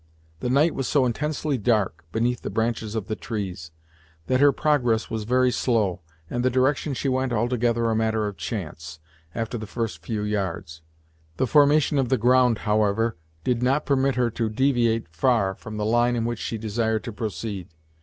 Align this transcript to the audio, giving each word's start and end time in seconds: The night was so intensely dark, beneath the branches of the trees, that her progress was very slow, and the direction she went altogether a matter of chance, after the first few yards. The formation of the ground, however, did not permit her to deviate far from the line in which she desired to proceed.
The 0.39 0.49
night 0.49 0.73
was 0.73 0.87
so 0.87 1.05
intensely 1.05 1.59
dark, 1.59 2.05
beneath 2.11 2.41
the 2.41 2.49
branches 2.49 2.95
of 2.95 3.05
the 3.05 3.15
trees, 3.15 3.69
that 4.25 4.39
her 4.39 4.51
progress 4.51 5.11
was 5.11 5.25
very 5.25 5.51
slow, 5.51 6.01
and 6.27 6.43
the 6.43 6.49
direction 6.49 6.95
she 6.95 7.07
went 7.07 7.31
altogether 7.31 7.85
a 7.87 7.95
matter 7.95 8.25
of 8.25 8.35
chance, 8.35 8.99
after 9.35 9.59
the 9.59 9.67
first 9.67 10.01
few 10.03 10.23
yards. 10.23 10.81
The 11.37 11.45
formation 11.45 11.99
of 11.99 12.09
the 12.09 12.17
ground, 12.17 12.57
however, 12.65 13.15
did 13.43 13.61
not 13.61 13.85
permit 13.85 14.15
her 14.15 14.31
to 14.31 14.49
deviate 14.49 15.07
far 15.07 15.53
from 15.53 15.77
the 15.77 15.85
line 15.85 16.15
in 16.15 16.25
which 16.25 16.39
she 16.39 16.57
desired 16.57 17.03
to 17.03 17.13
proceed. 17.13 17.67